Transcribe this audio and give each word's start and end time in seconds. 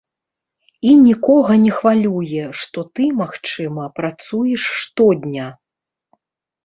І 0.91 0.93
нікога 1.07 1.57
не 1.65 1.73
хвалюе, 1.77 2.43
што 2.63 2.79
ты, 3.01 3.11
магчыма, 3.21 3.83
працуеш 4.01 4.61
штодня. 4.81 5.45